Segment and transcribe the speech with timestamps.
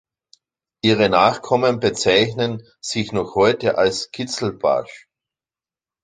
[0.81, 5.07] Ihre Nachkommen bezeichnen sich noch heute als "Kizilbasch".